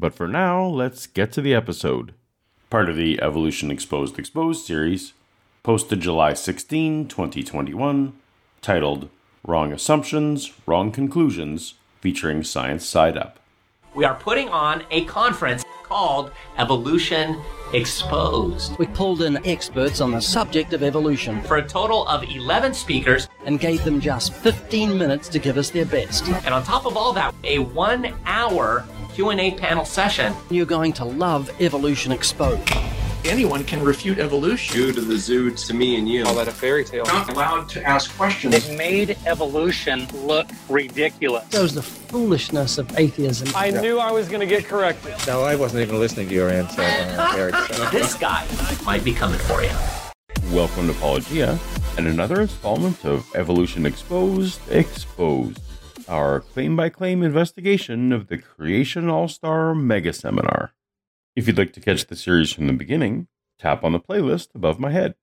But 0.00 0.14
for 0.14 0.26
now, 0.26 0.64
let's 0.64 1.06
get 1.06 1.30
to 1.32 1.42
the 1.42 1.54
episode. 1.54 2.14
Part 2.70 2.88
of 2.88 2.96
the 2.96 3.20
Evolution 3.20 3.70
Exposed 3.70 4.18
Exposed 4.18 4.64
series, 4.64 5.12
posted 5.62 6.00
July 6.00 6.32
16, 6.32 7.06
2021, 7.06 8.14
titled 8.62 9.10
Wrong 9.46 9.74
Assumptions, 9.74 10.54
Wrong 10.64 10.90
Conclusions, 10.90 11.74
featuring 12.00 12.42
Science 12.42 12.86
Side 12.86 13.18
Up. 13.18 13.40
We 13.94 14.06
are 14.06 14.14
putting 14.14 14.48
on 14.48 14.84
a 14.90 15.04
conference 15.04 15.66
called 15.82 16.30
Evolution 16.56 17.38
Exposed 17.74 18.78
We 18.78 18.86
pulled 18.86 19.20
in 19.20 19.44
experts 19.46 20.00
on 20.00 20.12
the 20.12 20.20
subject 20.22 20.72
of 20.72 20.82
evolution 20.82 21.42
for 21.42 21.58
a 21.58 21.68
total 21.68 22.06
of 22.08 22.24
11 22.24 22.72
speakers. 22.72 23.28
and 23.44 23.60
gave 23.60 23.84
them 23.84 24.00
just 24.00 24.32
15 24.32 24.96
minutes 24.96 25.28
to 25.28 25.38
give 25.38 25.58
us 25.58 25.70
their 25.70 25.86
best. 25.86 26.26
And 26.28 26.54
on 26.54 26.62
top 26.62 26.86
of 26.86 26.96
all 26.96 27.12
that, 27.14 27.34
a 27.44 27.58
one 27.58 28.14
hour 28.24 28.86
Q&A 29.14 29.52
panel 29.52 29.84
session. 29.84 30.32
You're 30.50 30.66
going 30.66 30.92
to 30.94 31.04
love 31.04 31.50
Evolution 31.60 32.12
Exposed. 32.12 32.68
anyone 33.24 33.64
can 33.64 33.82
refute 33.82 34.18
evolution. 34.18 34.74
Zoo 34.74 34.92
to 34.92 35.00
the 35.00 35.16
zoo 35.18 35.50
to 35.50 35.74
me 35.74 35.96
and 35.98 36.08
you. 36.08 36.24
call 36.24 36.34
that 36.36 36.48
a 36.48 36.52
fairy 36.52 36.84
tale. 36.84 37.04
Not 37.04 37.28
allowed 37.30 37.68
to 37.70 37.82
ask 37.86 38.14
questions. 38.16 38.54
It 38.54 38.78
made 38.78 39.18
evolution 39.26 40.06
look 40.24 40.48
ridiculous. 40.68 41.44
Shows 41.52 41.74
the 41.74 41.82
foolishness 41.82 42.78
of 42.78 42.96
atheism. 42.98 43.48
I 43.54 43.70
knew 43.70 43.98
I 43.98 44.10
was 44.10 44.28
going 44.28 44.40
to 44.40 44.46
get 44.46 44.64
corrected. 44.66 45.14
No, 45.26 45.42
I 45.42 45.54
wasn't 45.56 45.82
even 45.82 45.98
listening 45.98 46.28
to 46.28 46.34
your 46.34 46.48
answer, 46.48 46.80
uh, 46.82 47.34
Eric. 47.36 47.54
This 47.92 48.14
guy 48.14 48.46
might 48.84 49.04
be 49.04 49.12
coming 49.12 49.38
for 49.40 49.62
you. 49.62 49.70
Welcome 50.52 50.86
to 50.86 50.92
Apologia 50.92 51.58
and 51.98 52.06
another 52.06 52.40
installment 52.40 53.04
of 53.04 53.26
Evolution 53.34 53.84
Exposed 53.84 54.60
Exposed, 54.70 55.60
our 56.10 56.40
claim 56.40 56.74
by 56.74 56.88
claim 56.88 57.22
investigation 57.22 58.12
of 58.12 58.26
the 58.26 58.36
Creation 58.36 59.08
All 59.08 59.28
Star 59.28 59.74
Mega 59.74 60.12
Seminar. 60.12 60.72
If 61.36 61.46
you'd 61.46 61.56
like 61.56 61.72
to 61.74 61.80
catch 61.80 62.06
the 62.06 62.16
series 62.16 62.52
from 62.52 62.66
the 62.66 62.72
beginning, 62.72 63.28
tap 63.58 63.84
on 63.84 63.92
the 63.92 64.00
playlist 64.00 64.48
above 64.54 64.80
my 64.80 64.90
head. 64.90 65.14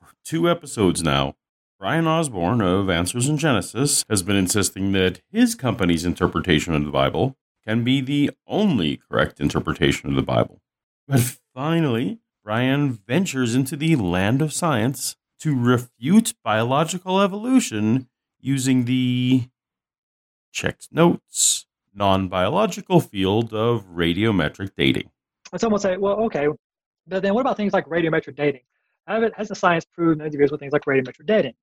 For 0.00 0.12
two 0.24 0.48
episodes 0.48 1.02
now, 1.02 1.34
Bryan 1.78 2.06
Osborne 2.06 2.60
of 2.60 2.88
Answers 2.88 3.28
in 3.28 3.36
Genesis 3.36 4.04
has 4.08 4.22
been 4.22 4.36
insisting 4.36 4.92
that 4.92 5.20
his 5.32 5.56
company's 5.56 6.04
interpretation 6.04 6.74
of 6.74 6.84
the 6.84 6.92
Bible 6.92 7.36
can 7.66 7.82
be 7.82 8.00
the 8.00 8.30
only 8.46 9.00
correct 9.10 9.40
interpretation 9.40 10.08
of 10.08 10.14
the 10.14 10.22
Bible. 10.22 10.62
But 11.08 11.38
finally, 11.52 12.20
Bryan 12.44 12.92
ventures 12.92 13.56
into 13.56 13.76
the 13.76 13.96
land 13.96 14.40
of 14.40 14.52
science 14.52 15.16
to 15.40 15.58
refute 15.60 16.34
biological 16.44 17.20
evolution 17.20 18.08
using 18.40 18.84
the 18.84 19.48
checked 20.52 20.88
notes 20.92 21.66
non 21.94 22.28
biological 22.28 23.00
field 23.00 23.52
of 23.52 23.84
radiometric 23.86 24.70
dating. 24.76 25.10
And 25.52 25.60
someone 25.60 25.74
will 25.74 25.82
say, 25.82 25.96
well, 25.96 26.14
okay, 26.24 26.48
but 27.06 27.22
then 27.22 27.34
what 27.34 27.42
about 27.42 27.56
things 27.56 27.72
like 27.72 27.86
radiometric 27.86 28.36
dating? 28.36 28.62
Has 29.06 29.48
the 29.48 29.54
science 29.54 29.84
proved 29.84 30.18
millions 30.18 30.34
of 30.34 30.40
years 30.40 30.50
with 30.50 30.60
things 30.60 30.72
like 30.72 30.84
radiometric 30.84 31.26
dating? 31.26 31.54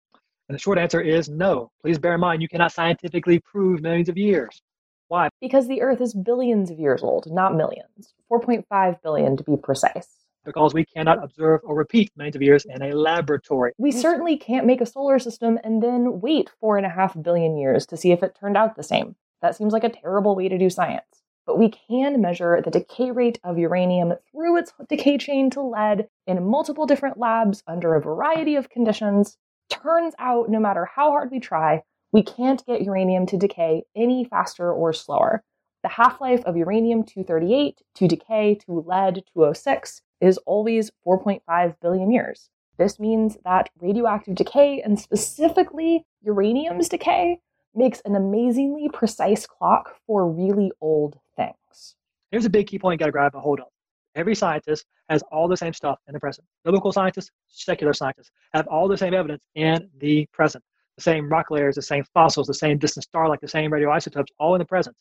And 0.49 0.55
the 0.55 0.59
short 0.59 0.77
answer 0.77 0.99
is 0.99 1.29
no. 1.29 1.71
Please 1.81 1.97
bear 1.97 2.15
in 2.15 2.19
mind, 2.19 2.41
you 2.41 2.47
cannot 2.47 2.71
scientifically 2.71 3.39
prove 3.39 3.81
millions 3.81 4.09
of 4.09 4.17
years. 4.17 4.61
Why? 5.07 5.29
Because 5.41 5.67
the 5.67 5.81
Earth 5.81 6.01
is 6.01 6.13
billions 6.13 6.69
of 6.69 6.79
years 6.79 7.01
old, 7.01 7.31
not 7.31 7.55
millions. 7.55 8.13
4.5 8.31 9.01
billion 9.01 9.37
to 9.37 9.43
be 9.43 9.55
precise. 9.57 10.07
Because 10.49 10.73
we 10.73 10.83
cannot 10.83 11.23
observe 11.23 11.61
or 11.63 11.75
repeat 11.75 12.11
millions 12.17 12.35
of 12.35 12.41
years 12.41 12.65
in 12.65 12.81
a 12.81 12.95
laboratory. 12.95 13.73
We 13.77 13.91
certainly 13.91 14.35
can't 14.35 14.65
make 14.65 14.81
a 14.81 14.85
solar 14.87 15.19
system 15.19 15.59
and 15.63 15.83
then 15.83 16.21
wait 16.21 16.49
four 16.59 16.77
and 16.77 16.87
a 16.87 16.89
half 16.89 17.15
billion 17.21 17.55
years 17.55 17.85
to 17.85 17.97
see 17.97 18.11
if 18.11 18.23
it 18.23 18.35
turned 18.39 18.57
out 18.57 18.75
the 18.75 18.81
same. 18.81 19.15
That 19.43 19.55
seems 19.55 19.73
like 19.73 19.83
a 19.83 19.89
terrible 19.89 20.35
way 20.35 20.49
to 20.49 20.57
do 20.57 20.71
science. 20.71 21.21
But 21.45 21.59
we 21.59 21.69
can 21.69 22.19
measure 22.19 22.61
the 22.63 22.71
decay 22.71 23.11
rate 23.11 23.39
of 23.43 23.59
uranium 23.59 24.15
through 24.31 24.57
its 24.57 24.73
decay 24.89 25.19
chain 25.19 25.51
to 25.51 25.61
lead 25.61 26.07
in 26.25 26.43
multiple 26.43 26.87
different 26.87 27.19
labs 27.19 27.61
under 27.67 27.93
a 27.93 28.01
variety 28.01 28.55
of 28.55 28.71
conditions. 28.71 29.37
Turns 29.69 30.15
out, 30.17 30.49
no 30.49 30.59
matter 30.59 30.85
how 30.85 31.11
hard 31.11 31.29
we 31.29 31.39
try, 31.39 31.83
we 32.11 32.23
can't 32.23 32.65
get 32.65 32.81
uranium 32.81 33.27
to 33.27 33.37
decay 33.37 33.83
any 33.95 34.25
faster 34.25 34.73
or 34.73 34.93
slower. 34.93 35.43
The 35.83 35.89
half 35.89 36.19
life 36.19 36.43
of 36.45 36.57
uranium 36.57 37.03
238 37.03 37.81
to 37.95 38.07
decay 38.07 38.55
to 38.65 38.83
lead 38.85 39.23
206 39.33 40.01
is 40.21 40.37
always 40.39 40.91
4.5 41.05 41.75
billion 41.81 42.11
years. 42.11 42.49
This 42.77 42.99
means 42.99 43.37
that 43.43 43.69
radioactive 43.79 44.35
decay, 44.35 44.81
and 44.81 44.99
specifically 44.99 46.05
uranium's 46.21 46.87
decay, 46.89 47.39
makes 47.75 48.01
an 48.05 48.15
amazingly 48.15 48.89
precise 48.91 49.45
clock 49.45 49.95
for 50.07 50.29
really 50.29 50.71
old 50.81 51.19
things. 51.35 51.95
Here's 52.31 52.45
a 52.45 52.49
big 52.49 52.67
key 52.67 52.79
point 52.79 52.99
you 52.99 53.03
got 53.03 53.07
to 53.07 53.11
grab 53.11 53.35
a 53.35 53.39
hold 53.39 53.59
of. 53.59 53.67
Every 54.15 54.35
scientist 54.35 54.85
has 55.09 55.21
all 55.31 55.47
the 55.47 55.57
same 55.57 55.73
stuff 55.73 55.99
in 56.07 56.13
the 56.13 56.19
present. 56.19 56.47
Biblical 56.63 56.91
scientists, 56.91 57.31
secular 57.47 57.93
scientists 57.93 58.31
have 58.53 58.67
all 58.67 58.87
the 58.87 58.97
same 58.97 59.13
evidence 59.13 59.43
in 59.55 59.89
the 59.99 60.25
present. 60.33 60.63
The 60.97 61.03
same 61.03 61.29
rock 61.29 61.51
layers, 61.51 61.75
the 61.75 61.81
same 61.81 62.03
fossils, 62.13 62.47
the 62.47 62.53
same 62.53 62.77
distant 62.77 63.03
star, 63.03 63.29
like 63.29 63.39
the 63.39 63.47
same 63.47 63.71
radioisotopes, 63.71 64.27
all 64.39 64.55
in 64.55 64.59
the 64.59 64.65
present. 64.65 64.95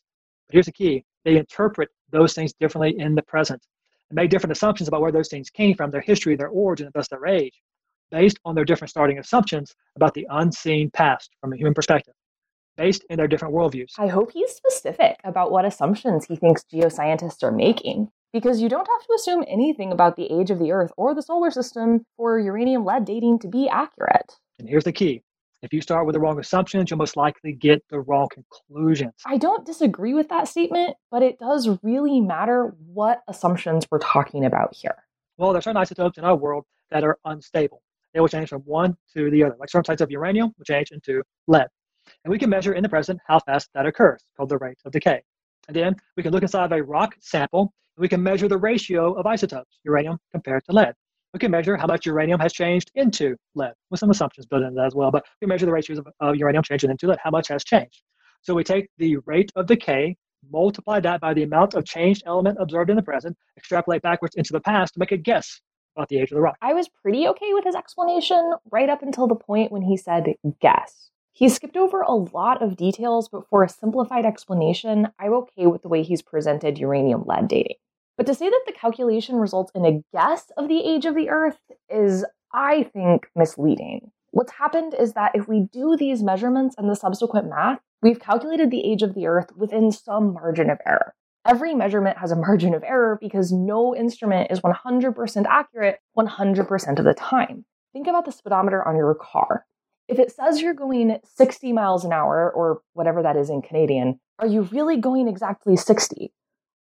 But 0.46 0.54
here's 0.54 0.66
the 0.66 0.72
key 0.72 1.04
they 1.24 1.36
interpret 1.36 1.90
those 2.10 2.34
things 2.34 2.52
differently 2.52 2.98
in 2.98 3.14
the 3.14 3.22
present 3.22 3.66
and 4.10 4.16
make 4.16 4.30
different 4.30 4.52
assumptions 4.52 4.88
about 4.88 5.00
where 5.00 5.12
those 5.12 5.28
things 5.28 5.50
came 5.50 5.74
from, 5.76 5.90
their 5.90 6.00
history, 6.00 6.36
their 6.36 6.48
origin, 6.48 6.86
and 6.86 6.94
thus 6.94 7.08
their 7.08 7.26
age, 7.26 7.60
based 8.10 8.38
on 8.44 8.54
their 8.54 8.64
different 8.64 8.90
starting 8.90 9.18
assumptions 9.18 9.74
about 9.96 10.14
the 10.14 10.26
unseen 10.30 10.90
past 10.90 11.30
from 11.40 11.52
a 11.52 11.56
human 11.56 11.74
perspective, 11.74 12.14
based 12.76 13.04
in 13.10 13.16
their 13.16 13.28
different 13.28 13.54
worldviews. 13.54 13.92
I 13.98 14.06
hope 14.06 14.32
he's 14.32 14.50
specific 14.50 15.16
about 15.24 15.50
what 15.50 15.64
assumptions 15.64 16.26
he 16.26 16.36
thinks 16.36 16.64
geoscientists 16.72 17.42
are 17.42 17.52
making, 17.52 18.08
because 18.32 18.60
you 18.60 18.68
don't 18.68 18.88
have 18.88 19.06
to 19.06 19.14
assume 19.14 19.44
anything 19.48 19.92
about 19.92 20.16
the 20.16 20.32
age 20.32 20.50
of 20.50 20.58
the 20.58 20.72
Earth 20.72 20.92
or 20.96 21.14
the 21.14 21.22
solar 21.22 21.50
system 21.50 22.04
for 22.16 22.38
uranium 22.38 22.84
lead 22.84 23.04
dating 23.04 23.38
to 23.40 23.48
be 23.48 23.68
accurate. 23.68 24.34
And 24.58 24.68
here's 24.68 24.84
the 24.84 24.92
key 24.92 25.22
if 25.62 25.72
you 25.72 25.80
start 25.80 26.06
with 26.06 26.14
the 26.14 26.20
wrong 26.20 26.38
assumptions, 26.38 26.90
you'll 26.90 26.98
most 26.98 27.16
likely 27.16 27.52
get 27.52 27.82
the 27.90 28.00
wrong 28.00 28.28
conclusions. 28.30 29.14
I 29.26 29.38
don't 29.38 29.66
disagree 29.66 30.14
with 30.14 30.28
that 30.28 30.46
statement, 30.46 30.96
but 31.10 31.22
it 31.22 31.38
does 31.38 31.68
really 31.82 32.20
matter 32.20 32.76
what 32.86 33.22
assumptions 33.26 33.86
we're 33.90 33.98
talking 33.98 34.44
about 34.44 34.74
here. 34.74 34.94
Well, 35.36 35.52
there 35.52 35.58
are 35.58 35.62
certain 35.62 35.76
isotopes 35.76 36.18
in 36.18 36.24
our 36.24 36.36
world 36.36 36.64
that 36.90 37.02
are 37.02 37.18
unstable. 37.24 37.82
They 38.14 38.20
will 38.20 38.28
change 38.28 38.48
from 38.48 38.62
one 38.62 38.96
to 39.14 39.30
the 39.30 39.42
other. 39.44 39.56
Like 39.58 39.70
certain 39.70 39.84
types 39.84 40.00
of 40.00 40.10
uranium 40.10 40.54
will 40.56 40.64
change 40.64 40.92
into 40.92 41.22
lead. 41.46 41.66
And 42.24 42.30
we 42.30 42.38
can 42.38 42.50
measure 42.50 42.72
in 42.72 42.82
the 42.82 42.88
present 42.88 43.20
how 43.26 43.40
fast 43.40 43.68
that 43.74 43.84
occurs, 43.84 44.22
called 44.36 44.48
the 44.48 44.58
rate 44.58 44.78
of 44.84 44.92
decay. 44.92 45.22
And 45.66 45.76
then 45.76 45.96
we 46.16 46.22
can 46.22 46.32
look 46.32 46.42
inside 46.42 46.64
of 46.64 46.72
a 46.72 46.82
rock 46.82 47.16
sample 47.20 47.72
and 47.96 48.02
we 48.02 48.08
can 48.08 48.22
measure 48.22 48.48
the 48.48 48.56
ratio 48.56 49.12
of 49.14 49.26
isotopes, 49.26 49.78
uranium 49.84 50.18
compared 50.32 50.64
to 50.64 50.72
lead. 50.72 50.94
We 51.34 51.38
can 51.38 51.50
measure 51.50 51.76
how 51.76 51.86
much 51.86 52.06
uranium 52.06 52.40
has 52.40 52.52
changed 52.52 52.90
into 52.94 53.36
lead, 53.54 53.74
with 53.90 54.00
some 54.00 54.10
assumptions 54.10 54.46
built 54.46 54.62
into 54.62 54.74
that 54.76 54.86
as 54.86 54.94
well. 54.94 55.10
But 55.10 55.26
we 55.42 55.46
measure 55.46 55.66
the 55.66 55.72
ratios 55.72 55.98
of, 55.98 56.08
of 56.20 56.36
uranium 56.36 56.62
changing 56.62 56.90
into 56.90 57.06
lead, 57.06 57.18
how 57.22 57.30
much 57.30 57.48
has 57.48 57.64
changed. 57.64 58.02
So 58.42 58.54
we 58.54 58.64
take 58.64 58.88
the 58.96 59.18
rate 59.26 59.52
of 59.54 59.66
decay, 59.66 60.16
multiply 60.50 61.00
that 61.00 61.20
by 61.20 61.34
the 61.34 61.42
amount 61.42 61.74
of 61.74 61.84
changed 61.84 62.22
element 62.26 62.56
observed 62.60 62.88
in 62.88 62.96
the 62.96 63.02
present, 63.02 63.36
extrapolate 63.58 64.00
backwards 64.00 64.36
into 64.36 64.52
the 64.52 64.60
past 64.60 64.94
to 64.94 65.00
make 65.00 65.12
a 65.12 65.18
guess 65.18 65.60
about 65.96 66.08
the 66.08 66.18
age 66.18 66.30
of 66.30 66.36
the 66.36 66.40
rock. 66.40 66.56
I 66.62 66.72
was 66.72 66.88
pretty 66.88 67.26
okay 67.28 67.52
with 67.52 67.64
his 67.64 67.74
explanation 67.74 68.54
right 68.70 68.88
up 68.88 69.02
until 69.02 69.26
the 69.26 69.34
point 69.34 69.72
when 69.72 69.82
he 69.82 69.96
said 69.96 70.34
guess. 70.60 71.10
He 71.32 71.48
skipped 71.48 71.76
over 71.76 72.00
a 72.00 72.14
lot 72.14 72.62
of 72.62 72.76
details, 72.76 73.28
but 73.28 73.48
for 73.48 73.62
a 73.62 73.68
simplified 73.68 74.24
explanation, 74.24 75.08
I'm 75.18 75.32
okay 75.34 75.66
with 75.66 75.82
the 75.82 75.88
way 75.88 76.02
he's 76.02 76.22
presented 76.22 76.78
uranium 76.78 77.24
lead 77.26 77.48
dating. 77.48 77.76
But 78.18 78.26
to 78.26 78.34
say 78.34 78.50
that 78.50 78.62
the 78.66 78.72
calculation 78.72 79.36
results 79.36 79.70
in 79.76 79.86
a 79.86 80.02
guess 80.12 80.50
of 80.56 80.68
the 80.68 80.80
age 80.80 81.06
of 81.06 81.14
the 81.14 81.30
Earth 81.30 81.60
is, 81.88 82.26
I 82.52 82.82
think, 82.82 83.28
misleading. 83.36 84.10
What's 84.32 84.52
happened 84.52 84.92
is 84.98 85.12
that 85.12 85.36
if 85.36 85.46
we 85.46 85.68
do 85.72 85.96
these 85.96 86.22
measurements 86.22 86.74
and 86.76 86.90
the 86.90 86.96
subsequent 86.96 87.48
math, 87.48 87.78
we've 88.02 88.18
calculated 88.18 88.72
the 88.72 88.84
age 88.84 89.02
of 89.02 89.14
the 89.14 89.26
Earth 89.26 89.50
within 89.56 89.92
some 89.92 90.34
margin 90.34 90.68
of 90.68 90.78
error. 90.84 91.14
Every 91.46 91.76
measurement 91.76 92.18
has 92.18 92.32
a 92.32 92.36
margin 92.46 92.74
of 92.74 92.82
error 92.82 93.18
because 93.20 93.52
no 93.52 93.94
instrument 93.94 94.50
is 94.50 94.60
100% 94.60 95.46
accurate 95.48 96.00
100% 96.18 96.98
of 96.98 97.04
the 97.04 97.14
time. 97.14 97.64
Think 97.92 98.08
about 98.08 98.24
the 98.24 98.32
speedometer 98.32 98.86
on 98.86 98.96
your 98.96 99.14
car. 99.14 99.64
If 100.08 100.18
it 100.18 100.32
says 100.32 100.60
you're 100.60 100.74
going 100.74 101.18
60 101.36 101.72
miles 101.72 102.04
an 102.04 102.12
hour, 102.12 102.50
or 102.50 102.80
whatever 102.94 103.22
that 103.22 103.36
is 103.36 103.48
in 103.48 103.62
Canadian, 103.62 104.18
are 104.40 104.46
you 104.46 104.62
really 104.62 104.96
going 104.96 105.28
exactly 105.28 105.76
60? 105.76 106.32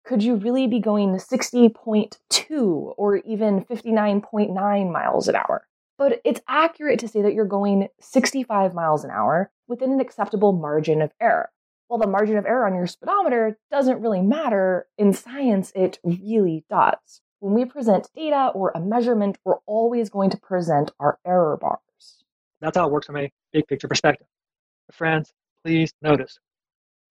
Could 0.06 0.22
you 0.22 0.36
really 0.36 0.68
be 0.68 0.78
going 0.78 1.16
60.2 1.16 2.94
or 2.96 3.16
even 3.16 3.64
59.9 3.64 4.92
miles 4.92 5.28
an 5.28 5.34
hour? 5.34 5.66
But 5.98 6.20
it's 6.24 6.40
accurate 6.46 7.00
to 7.00 7.08
say 7.08 7.22
that 7.22 7.34
you're 7.34 7.44
going 7.44 7.88
65 8.00 8.72
miles 8.72 9.02
an 9.02 9.10
hour 9.10 9.50
within 9.66 9.90
an 9.90 10.00
acceptable 10.00 10.52
margin 10.52 11.02
of 11.02 11.10
error. 11.20 11.50
While 11.88 11.98
the 11.98 12.06
margin 12.06 12.36
of 12.36 12.46
error 12.46 12.66
on 12.66 12.74
your 12.74 12.86
speedometer 12.86 13.58
doesn't 13.70 14.00
really 14.00 14.22
matter, 14.22 14.86
in 14.96 15.12
science 15.12 15.72
it 15.74 15.98
really 16.04 16.64
does. 16.70 17.20
When 17.40 17.54
we 17.54 17.64
present 17.64 18.08
data 18.14 18.52
or 18.54 18.72
a 18.74 18.80
measurement, 18.80 19.38
we're 19.44 19.58
always 19.66 20.08
going 20.08 20.30
to 20.30 20.36
present 20.36 20.92
our 21.00 21.18
error 21.26 21.56
bars. 21.56 21.80
That's 22.60 22.76
how 22.76 22.86
it 22.86 22.92
works 22.92 23.06
from 23.06 23.16
a 23.16 23.32
big 23.52 23.66
picture 23.66 23.88
perspective. 23.88 24.26
Friends, 24.92 25.32
please 25.64 25.92
notice 26.00 26.38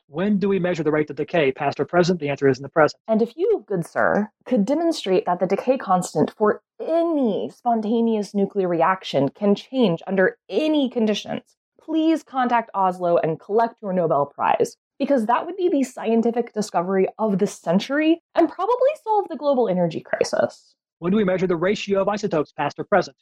when 0.07 0.38
do 0.38 0.48
we 0.48 0.60
measure 0.60 0.84
the 0.84 0.92
rate 0.92 1.10
of 1.10 1.16
decay, 1.16 1.52
past 1.52 1.80
or 1.80 1.86
present? 1.86 2.19
The 2.19 2.30
answer 2.30 2.48
is 2.48 2.57
in 2.57 2.63
the 2.63 2.69
present. 2.69 3.02
And 3.07 3.22
if 3.22 3.36
you, 3.36 3.66
good 3.68 3.86
sir, 3.86 4.30
could 4.46 4.66
demonstrate 4.66 5.25
that 5.25 5.40
the 5.40 5.48
decay 5.48 5.78
constant 5.78 6.31
for 6.38 6.62
any 6.80 7.50
spontaneous 7.54 8.34
nuclear 8.34 8.68
reaction 8.68 9.30
can 9.30 9.56
change 9.56 10.02
under 10.07 10.38
any 10.48 10.90
conditions, 10.90 11.57
please 11.81 12.24
contact 12.24 12.69
Oslo 12.74 13.18
and 13.18 13.40
collect 13.40 13.75
your 13.81 13.94
Nobel 13.94 14.25
Prize, 14.28 14.78
because 15.00 15.25
that 15.25 15.46
would 15.46 15.57
be 15.57 15.69
the 15.69 15.84
scientific 15.84 16.54
discovery 16.54 17.07
of 17.19 17.40
the 17.40 17.48
century 17.48 18.22
and 18.36 18.50
probably 18.50 18.90
solve 19.04 19.28
the 19.30 19.36
global 19.36 19.68
energy 19.68 20.02
crisis. 20.02 20.75
When 21.00 21.12
do 21.12 21.18
we 21.18 21.25
measure 21.25 21.48
the 21.48 21.57
ratio 21.57 22.02
of 22.02 22.07
isotopes, 22.07 22.54
past 22.54 22.80
or 22.80 22.86
present? 22.86 23.18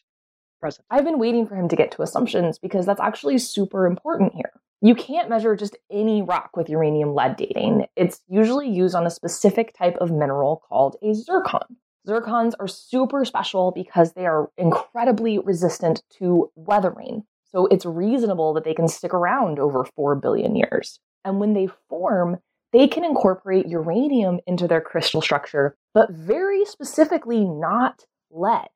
Present. 0.60 0.86
I've 0.90 1.04
been 1.04 1.20
waiting 1.20 1.48
for 1.48 1.56
him 1.56 1.68
to 1.70 1.76
get 1.76 1.92
to 1.94 2.04
assumptions 2.04 2.60
because 2.60 2.86
that's 2.86 3.02
actually 3.02 3.38
super 3.38 3.86
important 3.86 4.34
here. 4.36 4.52
You 4.86 4.96
can't 4.96 5.30
measure 5.30 5.56
just 5.56 5.78
any 5.90 6.22
rock 6.22 6.58
with 6.58 6.68
uranium 6.68 7.16
lead 7.16 7.38
dating. 7.38 7.86
It's 7.96 8.20
usually 8.28 8.70
used 8.70 8.96
on 8.96 9.08
a 9.08 9.10
specific 9.10 9.74
type 9.78 9.96
of 10.02 10.12
mineral 10.12 10.62
called 10.68 10.98
a 11.02 11.14
zircon. 11.14 11.78
Zircons 12.06 12.52
are 12.60 12.68
super 12.68 13.24
special 13.24 13.72
because 13.72 14.12
they 14.12 14.26
are 14.26 14.50
incredibly 14.58 15.40
resistant 15.40 16.04
to 16.18 16.52
weathering. 16.56 17.24
So 17.46 17.66
it's 17.68 17.86
reasonable 17.86 18.54
that 18.56 18.66
they 18.66 18.74
can 18.74 18.90
stick 18.90 19.14
around 19.14 19.58
over 19.58 19.86
4 19.96 20.16
billion 20.16 20.54
years. 20.54 21.00
And 21.24 21.40
when 21.40 21.54
they 21.54 21.70
form, 21.88 22.40
they 22.74 22.90
can 22.90 23.06
incorporate 23.06 23.70
uranium 23.70 24.42
into 24.46 24.68
their 24.68 24.82
crystal 24.82 25.22
structure, 25.22 25.78
but 25.94 26.12
very 26.12 26.66
specifically 26.66 27.46
not 27.46 28.04
lead. 28.30 28.68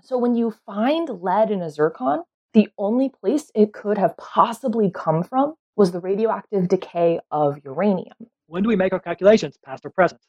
So 0.00 0.16
when 0.16 0.36
you 0.36 0.54
find 0.64 1.08
lead 1.08 1.50
in 1.50 1.60
a 1.60 1.70
zircon, 1.70 2.22
the 2.58 2.68
only 2.76 3.08
place 3.08 3.52
it 3.54 3.72
could 3.72 3.96
have 3.96 4.16
possibly 4.16 4.90
come 4.90 5.22
from 5.22 5.54
was 5.76 5.92
the 5.92 6.00
radioactive 6.00 6.66
decay 6.66 7.20
of 7.30 7.56
uranium. 7.64 8.16
When 8.48 8.64
do 8.64 8.68
we 8.68 8.74
make 8.74 8.92
our 8.92 8.98
calculations, 8.98 9.56
past 9.64 9.86
or 9.86 9.90
present? 9.90 10.20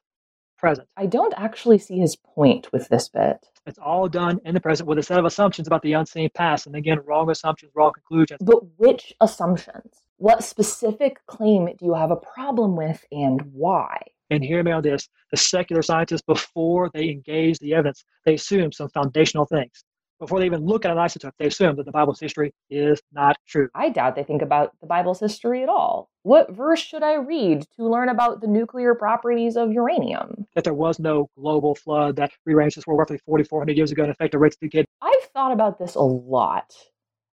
Present. 0.60 0.88
I 0.96 1.08
don't 1.08 1.34
actually 1.38 1.80
see 1.80 1.98
his 1.98 2.16
point 2.16 2.72
with 2.72 2.88
this 2.90 3.10
bit. 3.10 3.48
It's 3.66 3.80
all 3.80 4.08
done 4.08 4.40
in 4.46 4.54
the 4.54 4.60
present 4.60 4.88
with 4.88 5.00
a 5.00 5.04
set 5.04 5.18
of 5.18 5.26
assumptions 5.26 5.68
about 5.68 5.82
the 5.82 5.94
unseen 5.94 6.30
past. 6.36 6.68
And 6.68 6.76
again, 6.76 7.00
wrong 7.04 7.32
assumptions, 7.32 7.72
wrong 7.74 7.94
conclusions. 7.94 8.42
But 8.44 8.60
which 8.78 9.12
assumptions? 9.22 10.04
What 10.18 10.44
specific 10.44 11.26
claim 11.26 11.66
do 11.66 11.84
you 11.84 11.96
have 11.96 12.12
a 12.12 12.16
problem 12.16 12.76
with 12.76 13.04
and 13.12 13.42
why? 13.54 13.98
And 14.30 14.44
hear 14.44 14.62
me 14.62 14.72
on 14.72 14.84
this 14.84 15.10
the 15.32 15.38
secular 15.38 15.82
scientists, 15.82 16.22
before 16.22 16.92
they 16.94 17.10
engage 17.10 17.58
the 17.58 17.74
evidence, 17.74 18.06
they 18.26 18.36
assume 18.36 18.72
some 18.72 18.90
foundational 18.90 19.48
things 19.48 19.84
before 20.20 20.40
they 20.40 20.46
even 20.46 20.66
look 20.66 20.86
at 20.86 20.92
an 20.92 20.98
isotope, 20.98 21.32
they 21.40 21.48
assume 21.48 21.76
that 21.78 21.86
the 21.86 21.92
Bible's 21.92 22.20
history 22.20 22.54
is 22.70 23.02
not 23.12 23.38
true. 23.48 23.70
I 23.74 23.90
doubt 23.90 24.16
they 24.16 24.24
think 24.24 24.42
about 24.42 24.74
the 24.82 24.88
Bible's 24.88 25.20
history 25.20 25.64
at 25.64 25.70
all. 25.70 26.10
What 26.24 26.52
verse 26.52 26.80
should 26.80 27.04
I 27.04 27.16
read 27.16 27.66
to 27.78 27.88
learn 27.88 28.10
about 28.10 28.42
the 28.42 28.48
nuclear 28.48 28.96
properties 28.96 29.56
of 29.56 29.72
uranium? 29.72 30.46
That 30.56 30.64
there 30.66 30.74
was 30.74 31.00
no 31.00 31.30
global 31.38 31.76
flood 31.76 32.18
that 32.18 32.32
rearranged 32.46 32.78
this 32.78 32.86
world 32.86 33.00
roughly 33.00 33.20
4,400 33.26 33.78
years 33.78 33.92
ago 33.92 34.04
and 34.04 34.12
affected 34.12 34.38
rates 34.40 34.58
of 34.58 34.70
decay. 34.70 34.86
I've 35.02 35.30
thought 35.34 35.52
about 35.52 35.80
this 35.80 35.96
a 35.96 36.02
lot. 36.02 36.74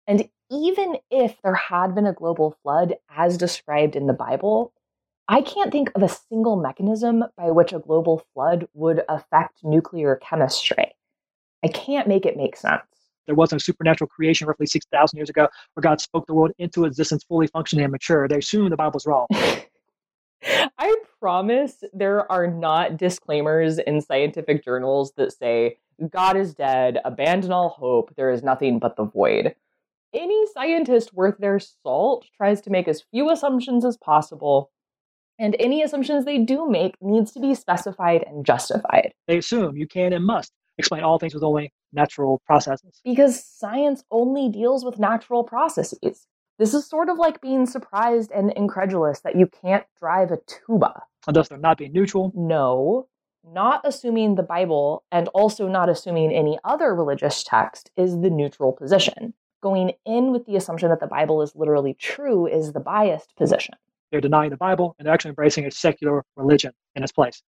And 0.07 0.29
even 0.51 0.97
if 1.09 1.41
there 1.43 1.55
had 1.55 1.95
been 1.95 2.05
a 2.05 2.13
global 2.13 2.55
flood 2.61 2.95
as 3.09 3.37
described 3.37 3.95
in 3.95 4.05
the 4.05 4.13
Bible, 4.13 4.73
I 5.27 5.41
can't 5.41 5.71
think 5.71 5.91
of 5.95 6.03
a 6.03 6.09
single 6.09 6.55
mechanism 6.55 7.23
by 7.35 7.49
which 7.49 7.73
a 7.73 7.79
global 7.79 8.23
flood 8.33 8.67
would 8.75 9.01
affect 9.09 9.63
nuclear 9.63 10.17
chemistry. 10.17 10.93
I 11.65 11.67
can't 11.69 12.07
make 12.07 12.27
it 12.27 12.37
make 12.37 12.55
sense. 12.55 12.83
There 13.25 13.33
wasn't 13.33 13.59
a 13.59 13.65
supernatural 13.65 14.07
creation 14.07 14.47
roughly 14.47 14.67
6,000 14.67 15.17
years 15.17 15.31
ago 15.31 15.47
where 15.73 15.81
God 15.81 15.99
spoke 15.99 16.27
the 16.27 16.35
world 16.35 16.51
into 16.59 16.85
existence 16.85 17.23
fully 17.23 17.47
functioning 17.47 17.85
and 17.85 17.91
mature. 17.91 18.27
They 18.27 18.37
assume 18.37 18.69
the 18.69 18.77
Bible's 18.77 19.07
wrong. 19.07 19.25
I 20.77 20.95
promise 21.19 21.83
there 21.91 22.31
are 22.31 22.45
not 22.45 22.97
disclaimers 22.97 23.79
in 23.79 23.99
scientific 23.99 24.63
journals 24.63 25.13
that 25.17 25.33
say, 25.33 25.77
God 26.11 26.37
is 26.37 26.53
dead, 26.53 26.99
abandon 27.03 27.51
all 27.51 27.69
hope, 27.69 28.13
there 28.15 28.29
is 28.29 28.43
nothing 28.43 28.77
but 28.77 28.95
the 28.95 29.05
void. 29.05 29.55
Any 30.13 30.45
scientist 30.53 31.15
worth 31.15 31.39
their 31.39 31.59
salt 31.59 32.27
tries 32.37 32.61
to 32.61 32.69
make 32.69 32.87
as 32.87 33.05
few 33.09 33.31
assumptions 33.31 33.83
as 33.85 33.97
possible, 33.97 34.69
and 35.39 35.55
any 35.59 35.81
assumptions 35.81 36.25
they 36.25 36.37
do 36.37 36.69
make 36.69 36.93
needs 37.01 37.31
to 37.31 37.39
be 37.39 37.55
specified 37.55 38.23
and 38.27 38.45
justified. 38.45 39.13
They 39.27 39.39
assume 39.39 39.77
you 39.77 39.87
can 39.87 40.13
and 40.13 40.23
must 40.23 40.53
explain 40.77 41.03
all 41.03 41.19
things 41.19 41.33
with 41.33 41.43
only 41.43 41.71
natural 41.93 42.41
processes. 42.45 43.01
Because 43.03 43.43
science 43.43 44.03
only 44.11 44.49
deals 44.49 44.83
with 44.83 44.99
natural 44.99 45.43
processes. 45.43 46.27
This 46.57 46.73
is 46.73 46.87
sort 46.87 47.09
of 47.09 47.17
like 47.17 47.41
being 47.41 47.65
surprised 47.65 48.31
and 48.31 48.51
incredulous 48.53 49.19
that 49.21 49.35
you 49.35 49.47
can't 49.47 49.85
drive 49.99 50.31
a 50.31 50.39
tuba. 50.47 51.03
And 51.27 51.35
thus 51.35 51.49
they're 51.49 51.57
not 51.57 51.77
being 51.77 51.91
neutral. 51.91 52.31
No, 52.33 53.07
not 53.43 53.81
assuming 53.83 54.35
the 54.35 54.43
Bible 54.43 55.03
and 55.11 55.27
also 55.29 55.67
not 55.67 55.89
assuming 55.89 56.31
any 56.31 56.57
other 56.63 56.95
religious 56.95 57.43
text 57.43 57.91
is 57.97 58.21
the 58.21 58.29
neutral 58.29 58.71
position. 58.71 59.33
Going 59.61 59.93
in 60.05 60.31
with 60.31 60.45
the 60.45 60.55
assumption 60.55 60.89
that 60.89 60.99
the 60.99 61.07
Bible 61.07 61.41
is 61.41 61.55
literally 61.55 61.93
true 61.93 62.47
is 62.47 62.71
the 62.71 62.79
biased 62.79 63.35
position. 63.35 63.75
They're 64.11 64.21
denying 64.21 64.51
the 64.51 64.57
Bible 64.57 64.95
and 64.97 65.05
they're 65.05 65.13
actually 65.13 65.29
embracing 65.29 65.65
a 65.65 65.71
secular 65.71 66.23
religion 66.35 66.71
in 66.95 67.03
its 67.03 67.11
place. 67.11 67.41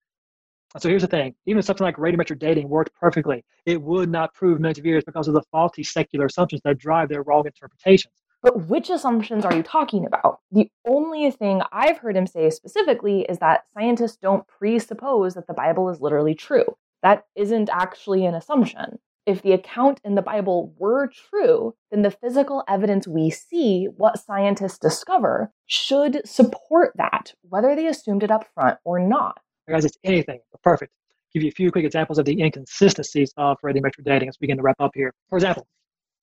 So 0.77 0.89
here's 0.89 1.01
the 1.01 1.07
thing 1.07 1.33
even 1.45 1.63
something 1.63 1.85
like 1.85 1.95
radiometric 1.95 2.39
dating 2.39 2.69
worked 2.69 2.93
perfectly, 2.99 3.43
it 3.65 3.81
would 3.81 4.09
not 4.09 4.33
prove 4.33 4.59
millions 4.59 4.77
of 4.77 4.85
years 4.85 5.03
because 5.03 5.27
of 5.27 5.33
the 5.33 5.41
faulty 5.51 5.83
secular 5.83 6.25
assumptions 6.25 6.61
that 6.65 6.77
drive 6.77 7.09
their 7.09 7.23
wrong 7.23 7.45
interpretations. 7.45 8.13
But 8.43 8.67
which 8.67 8.89
assumptions 8.89 9.45
are 9.45 9.55
you 9.55 9.63
talking 9.63 10.05
about? 10.05 10.39
The 10.51 10.69
only 10.85 11.31
thing 11.31 11.61
I've 11.71 11.97
heard 11.97 12.15
him 12.15 12.27
say 12.27 12.49
specifically 12.51 13.21
is 13.21 13.39
that 13.39 13.65
scientists 13.73 14.17
don't 14.17 14.47
presuppose 14.47 15.33
that 15.33 15.47
the 15.47 15.53
Bible 15.53 15.89
is 15.89 16.01
literally 16.01 16.35
true. 16.35 16.65
That 17.01 17.25
isn't 17.35 17.69
actually 17.71 18.25
an 18.25 18.35
assumption. 18.35 18.99
If 19.25 19.41
the 19.41 19.53
account 19.53 19.99
in 20.05 20.15
the 20.15 20.21
Bible 20.21 20.73
were 20.77 21.07
true, 21.07 21.73
then 21.91 22.03
the 22.03 22.11
physical 22.11 22.63
evidence 22.67 23.07
we 23.07 23.29
see, 23.29 23.85
what 23.97 24.19
scientists 24.19 24.77
discover, 24.77 25.51
should 25.65 26.21
support 26.25 26.93
that, 26.95 27.33
whether 27.41 27.75
they 27.75 27.87
assumed 27.87 28.23
it 28.23 28.31
up 28.31 28.45
front 28.53 28.77
or 28.85 28.99
not. 28.99 29.39
Guys, 29.67 29.83
it's 29.83 29.97
anything 30.03 30.39
but 30.51 30.61
perfect. 30.61 30.93
Give 31.33 31.43
you 31.43 31.49
a 31.49 31.51
few 31.51 31.71
quick 31.71 31.83
examples 31.83 32.17
of 32.19 32.25
the 32.25 32.41
inconsistencies 32.41 33.33
of 33.35 33.57
radiometric 33.61 34.05
dating 34.05 34.29
as 34.29 34.37
we 34.39 34.45
begin 34.45 34.57
to 34.57 34.63
wrap 34.63 34.79
up 34.79 34.91
here. 34.95 35.13
For 35.29 35.37
example, 35.37 35.67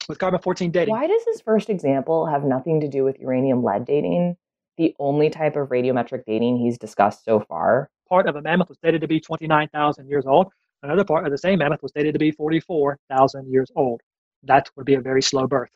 with 0.09 0.19
carbon 0.19 0.41
14 0.41 0.71
dating. 0.71 0.95
Why 0.95 1.07
does 1.07 1.25
this 1.27 1.43
first 1.43 1.69
example 1.69 2.27
have 2.27 2.45
nothing 2.45 2.81
to 2.81 2.89
do 2.89 3.05
with 3.05 3.19
uranium 3.19 3.63
lead 3.63 3.85
dating? 3.85 4.37
The 4.79 4.95
only 4.99 5.31
type 5.31 5.57
of 5.57 5.69
radiometric 5.69 6.25
dating 6.27 6.59
he's 6.59 6.79
discussed 6.79 7.25
so 7.25 7.41
far. 7.41 7.91
Part 8.09 8.27
of 8.27 8.37
a 8.37 8.43
mammoth 8.43 8.69
was 8.69 8.79
dated 8.83 9.03
to 9.03 9.09
be 9.09 9.21
29,000 9.21 10.09
years 10.09 10.25
old. 10.27 10.49
Another 10.83 11.05
part 11.05 11.25
of 11.25 11.31
the 11.31 11.39
same 11.39 11.59
mammoth 11.59 11.83
was 11.83 11.93
dated 11.93 12.15
to 12.15 12.19
be 12.19 12.31
44,000 12.31 13.51
years 13.51 13.71
old. 13.77 14.01
That 14.43 14.71
would 14.77 14.85
be 14.87 14.95
a 14.95 15.01
very 15.01 15.23
slow 15.23 15.47
birth. 15.47 15.71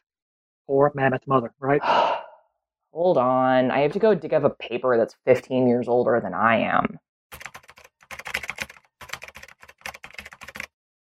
Poor 0.67 0.91
mammoth 0.95 1.27
mother, 1.27 1.53
right? 1.61 1.81
Hold 2.93 3.19
on. 3.19 3.71
I 3.71 3.81
have 3.81 3.93
to 3.93 3.99
go 3.99 4.15
dig 4.15 4.35
up 4.35 4.45
a 4.45 4.51
paper 4.51 4.97
that's 4.97 5.15
15 5.27 5.69
years 5.69 5.87
older 5.87 6.21
than 6.23 6.35
I 6.35 6.57
am. 6.61 6.99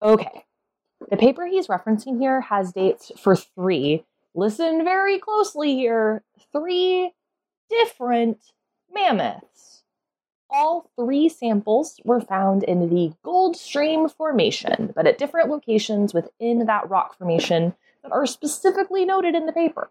Okay. 0.04 0.44
The 1.10 1.16
paper 1.16 1.46
he's 1.46 1.66
referencing 1.68 2.20
here 2.20 2.42
has 2.42 2.72
dates 2.72 3.10
for 3.18 3.34
three, 3.34 4.04
listen 4.34 4.84
very 4.84 5.18
closely 5.18 5.74
here, 5.74 6.22
three 6.52 7.12
different 7.70 8.52
mammoths. 8.92 9.82
All 10.50 10.90
three 10.94 11.30
samples 11.30 11.98
were 12.04 12.20
found 12.20 12.64
in 12.64 12.90
the 12.90 13.14
Gold 13.22 13.56
Stream 13.56 14.10
Formation, 14.10 14.92
but 14.94 15.06
at 15.06 15.16
different 15.16 15.48
locations 15.48 16.12
within 16.12 16.66
that 16.66 16.90
rock 16.90 17.16
formation 17.16 17.74
that 18.02 18.12
are 18.12 18.26
specifically 18.26 19.06
noted 19.06 19.34
in 19.34 19.46
the 19.46 19.52
paper. 19.52 19.88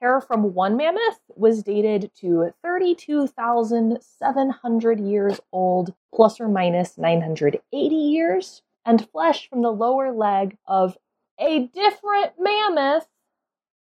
Hair 0.00 0.22
from 0.22 0.52
one 0.52 0.76
mammoth 0.76 1.20
was 1.36 1.62
dated 1.62 2.10
to 2.16 2.52
32,700 2.64 5.00
years 5.00 5.38
old, 5.52 5.94
plus 6.12 6.40
or 6.40 6.48
minus 6.48 6.98
980 6.98 7.94
years 7.94 8.62
and 8.88 9.08
flesh 9.10 9.48
from 9.50 9.60
the 9.60 9.70
lower 9.70 10.10
leg 10.10 10.56
of 10.66 10.96
a 11.38 11.68
different 11.74 12.32
mammoth 12.38 13.06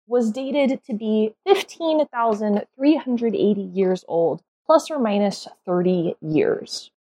was 0.09 0.33
dated 0.33 0.83
to 0.85 0.93
be 0.93 1.37
15,380 1.47 3.61
years 3.61 4.05
old, 4.09 4.43
plus 4.67 4.91
or 4.91 4.99
minus 4.99 5.47
30 5.65 6.17
years. 6.21 6.91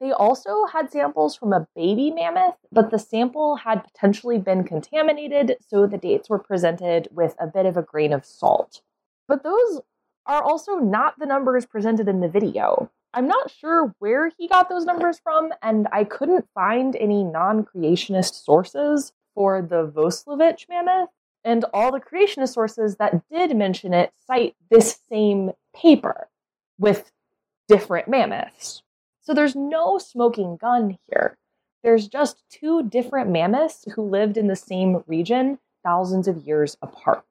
They 0.00 0.12
also 0.12 0.64
had 0.64 0.90
samples 0.90 1.36
from 1.36 1.52
a 1.52 1.68
baby 1.76 2.10
mammoth, 2.10 2.56
but 2.72 2.90
the 2.90 2.98
sample 2.98 3.56
had 3.56 3.84
potentially 3.84 4.38
been 4.38 4.64
contaminated, 4.64 5.58
so 5.68 5.86
the 5.86 5.98
dates 5.98 6.30
were 6.30 6.38
presented 6.38 7.08
with 7.10 7.36
a 7.38 7.46
bit 7.46 7.66
of 7.66 7.76
a 7.76 7.82
grain 7.82 8.14
of 8.14 8.24
salt. 8.24 8.80
But 9.28 9.42
those 9.42 9.82
are 10.24 10.42
also 10.42 10.76
not 10.76 11.18
the 11.18 11.26
numbers 11.26 11.66
presented 11.66 12.08
in 12.08 12.20
the 12.20 12.28
video. 12.28 12.90
I'm 13.14 13.28
not 13.28 13.50
sure 13.50 13.94
where 14.00 14.30
he 14.36 14.48
got 14.48 14.68
those 14.68 14.84
numbers 14.84 15.20
from, 15.22 15.52
and 15.62 15.86
I 15.92 16.02
couldn't 16.02 16.48
find 16.52 16.96
any 16.96 17.22
non 17.22 17.64
creationist 17.64 18.44
sources 18.44 19.12
for 19.34 19.62
the 19.62 19.86
Vollosovitch 19.86 20.68
mammoth. 20.68 21.10
And 21.44 21.64
all 21.72 21.92
the 21.92 22.00
creationist 22.00 22.54
sources 22.54 22.96
that 22.96 23.22
did 23.30 23.56
mention 23.56 23.94
it 23.94 24.12
cite 24.26 24.56
this 24.70 24.98
same 25.08 25.52
paper 25.76 26.28
with 26.78 27.12
different 27.68 28.08
mammoths. 28.08 28.82
So 29.20 29.32
there's 29.32 29.54
no 29.54 29.98
smoking 29.98 30.56
gun 30.56 30.98
here. 31.06 31.38
There's 31.82 32.08
just 32.08 32.42
two 32.50 32.88
different 32.88 33.30
mammoths 33.30 33.84
who 33.94 34.02
lived 34.02 34.36
in 34.36 34.48
the 34.48 34.56
same 34.56 35.04
region 35.06 35.58
thousands 35.84 36.26
of 36.26 36.38
years 36.38 36.76
apart. 36.82 37.26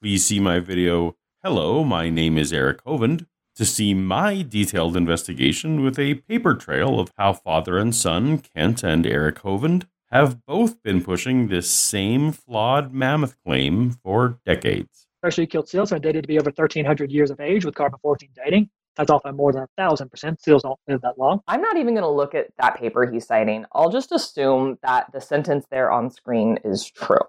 Please 0.00 0.24
see 0.24 0.40
my 0.40 0.60
video, 0.60 1.16
Hello, 1.44 1.84
my 1.84 2.08
name 2.10 2.38
is 2.38 2.52
Eric 2.52 2.82
Hovind, 2.84 3.26
to 3.58 3.64
see 3.64 3.92
my 3.92 4.42
detailed 4.42 4.96
investigation 4.96 5.82
with 5.82 5.98
a 5.98 6.14
paper 6.14 6.54
trail 6.54 7.00
of 7.00 7.10
how 7.18 7.32
father 7.32 7.76
and 7.76 7.92
son, 7.92 8.38
Kent 8.38 8.84
and 8.84 9.04
Eric 9.04 9.40
Hovind, 9.40 9.86
have 10.12 10.46
both 10.46 10.80
been 10.84 11.02
pushing 11.02 11.48
this 11.48 11.68
same 11.68 12.30
flawed 12.30 12.92
mammoth 12.92 13.36
claim 13.44 13.90
for 13.90 14.38
decades. 14.46 15.08
Freshly 15.20 15.44
killed 15.44 15.68
seals 15.68 15.90
are 15.90 15.98
dated 15.98 16.22
to 16.22 16.28
be 16.28 16.38
over 16.38 16.50
1,300 16.50 17.10
years 17.10 17.32
of 17.32 17.40
age 17.40 17.64
with 17.64 17.74
carbon 17.74 17.98
14 18.00 18.28
dating. 18.44 18.70
That's 18.94 19.10
often 19.10 19.34
more 19.34 19.52
than 19.52 19.62
a 19.62 19.68
thousand 19.76 20.08
percent. 20.10 20.40
Seals 20.40 20.62
don't 20.62 20.78
live 20.86 21.00
that 21.02 21.18
long. 21.18 21.40
I'm 21.48 21.60
not 21.60 21.76
even 21.76 21.94
going 21.94 22.04
to 22.04 22.08
look 22.08 22.36
at 22.36 22.46
that 22.60 22.78
paper 22.78 23.10
he's 23.10 23.26
citing. 23.26 23.64
I'll 23.72 23.90
just 23.90 24.12
assume 24.12 24.78
that 24.84 25.10
the 25.12 25.20
sentence 25.20 25.66
there 25.68 25.90
on 25.90 26.10
screen 26.10 26.60
is 26.64 26.88
true. 26.88 27.26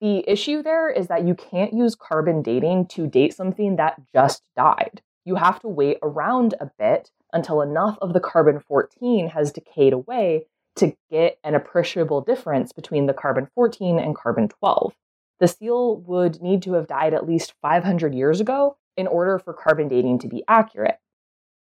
The 0.00 0.24
issue 0.28 0.62
there 0.62 0.88
is 0.88 1.08
that 1.08 1.26
you 1.26 1.34
can't 1.34 1.72
use 1.72 1.96
carbon 1.96 2.42
dating 2.42 2.86
to 2.88 3.08
date 3.08 3.34
something 3.34 3.74
that 3.76 4.00
just 4.12 4.42
died. 4.56 5.02
You 5.24 5.36
have 5.36 5.60
to 5.60 5.68
wait 5.68 5.98
around 6.02 6.54
a 6.60 6.70
bit 6.78 7.10
until 7.32 7.62
enough 7.62 7.98
of 8.02 8.12
the 8.12 8.20
carbon 8.20 8.60
14 8.60 9.28
has 9.28 9.52
decayed 9.52 9.92
away 9.92 10.46
to 10.76 10.96
get 11.10 11.38
an 11.44 11.54
appreciable 11.54 12.20
difference 12.20 12.72
between 12.72 13.06
the 13.06 13.14
carbon 13.14 13.48
14 13.54 13.98
and 13.98 14.14
carbon 14.14 14.48
12. 14.48 14.94
The 15.40 15.48
seal 15.48 15.96
would 15.98 16.42
need 16.42 16.62
to 16.62 16.74
have 16.74 16.86
died 16.86 17.14
at 17.14 17.26
least 17.26 17.54
500 17.62 18.14
years 18.14 18.40
ago 18.40 18.76
in 18.96 19.06
order 19.06 19.38
for 19.38 19.52
carbon 19.52 19.88
dating 19.88 20.18
to 20.20 20.28
be 20.28 20.44
accurate. 20.46 20.98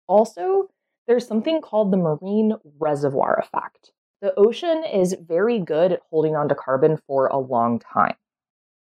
Also, 0.06 0.68
there's 1.06 1.26
something 1.26 1.60
called 1.60 1.92
the 1.92 1.96
marine 1.96 2.54
reservoir 2.78 3.38
effect. 3.38 3.92
The 4.20 4.34
ocean 4.36 4.84
is 4.84 5.16
very 5.20 5.58
good 5.58 5.92
at 5.92 6.02
holding 6.10 6.36
on 6.36 6.48
to 6.48 6.54
carbon 6.54 6.98
for 7.06 7.26
a 7.28 7.38
long 7.38 7.78
time. 7.78 8.16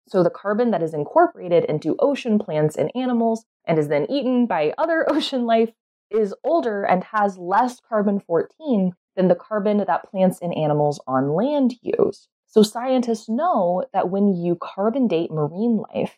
So, 0.07 0.23
the 0.23 0.29
carbon 0.29 0.71
that 0.71 0.83
is 0.83 0.93
incorporated 0.93 1.65
into 1.65 1.95
ocean 1.99 2.37
plants 2.37 2.75
and 2.75 2.91
animals 2.95 3.45
and 3.65 3.79
is 3.79 3.87
then 3.87 4.05
eaten 4.09 4.45
by 4.45 4.73
other 4.77 5.05
ocean 5.09 5.45
life 5.45 5.71
is 6.11 6.33
older 6.43 6.83
and 6.83 7.03
has 7.05 7.37
less 7.37 7.79
carbon 7.79 8.19
14 8.19 8.93
than 9.15 9.27
the 9.27 9.35
carbon 9.35 9.77
that 9.77 10.09
plants 10.09 10.39
and 10.41 10.55
animals 10.55 10.99
on 11.07 11.33
land 11.33 11.75
use. 11.81 12.27
So 12.47 12.63
scientists 12.63 13.27
know 13.27 13.83
that 13.93 14.09
when 14.09 14.33
you 14.33 14.55
carbon 14.55 15.07
date 15.07 15.31
marine 15.31 15.83
life, 15.93 16.17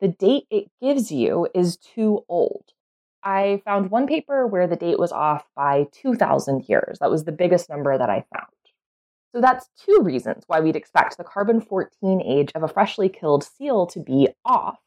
the 0.00 0.08
date 0.08 0.44
it 0.50 0.70
gives 0.80 1.10
you 1.10 1.48
is 1.54 1.76
too 1.76 2.24
old. 2.28 2.72
I 3.22 3.62
found 3.64 3.90
one 3.90 4.06
paper 4.06 4.46
where 4.46 4.66
the 4.66 4.76
date 4.76 4.98
was 4.98 5.12
off 5.12 5.46
by 5.56 5.86
2,000 5.92 6.68
years. 6.68 6.98
That 7.00 7.10
was 7.10 7.24
the 7.24 7.32
biggest 7.32 7.68
number 7.68 7.96
that 7.96 8.10
I 8.10 8.24
found. 8.32 8.52
So 9.34 9.40
that's 9.40 9.68
two 9.78 10.00
reasons 10.02 10.44
why 10.46 10.60
we'd 10.60 10.76
expect 10.76 11.16
the 11.16 11.24
carbon 11.24 11.60
14 11.60 12.22
age 12.22 12.50
of 12.54 12.62
a 12.62 12.68
freshly 12.68 13.08
killed 13.08 13.44
seal 13.44 13.86
to 13.86 14.00
be 14.00 14.28
off. 14.44 14.78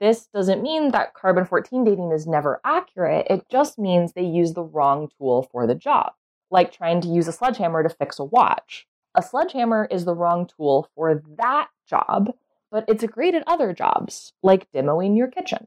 This 0.00 0.26
doesn't 0.34 0.62
mean 0.62 0.90
that 0.90 1.14
carbon 1.14 1.44
14 1.44 1.84
dating 1.84 2.10
is 2.12 2.26
never 2.26 2.60
accurate, 2.64 3.26
it 3.30 3.46
just 3.50 3.78
means 3.78 4.12
they 4.12 4.24
use 4.24 4.54
the 4.54 4.64
wrong 4.64 5.08
tool 5.18 5.48
for 5.50 5.66
the 5.66 5.74
job 5.74 6.12
like 6.54 6.72
trying 6.72 7.00
to 7.02 7.08
use 7.08 7.28
a 7.28 7.32
sledgehammer 7.32 7.82
to 7.82 7.88
fix 7.88 8.18
a 8.18 8.24
watch. 8.24 8.86
A 9.14 9.22
sledgehammer 9.22 9.86
is 9.90 10.04
the 10.04 10.14
wrong 10.14 10.46
tool 10.46 10.88
for 10.94 11.22
that 11.36 11.68
job, 11.86 12.32
but 12.70 12.84
it's 12.88 13.04
great 13.04 13.34
at 13.34 13.44
other 13.46 13.72
jobs, 13.72 14.32
like 14.42 14.70
demoing 14.72 15.16
your 15.16 15.26
kitchen. 15.26 15.66